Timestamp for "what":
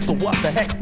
0.14-0.34